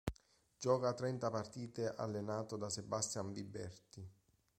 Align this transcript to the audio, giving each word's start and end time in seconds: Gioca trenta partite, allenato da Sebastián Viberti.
Gioca 0.57 0.93
trenta 0.95 1.29
partite, 1.29 1.87
allenato 1.87 2.57
da 2.57 2.69
Sebastián 2.69 3.31
Viberti. 3.31 4.09